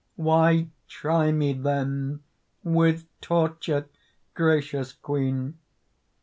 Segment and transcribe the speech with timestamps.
[0.15, 2.23] Why try me, then,
[2.63, 3.87] with torture,
[4.33, 5.59] gracious Queen?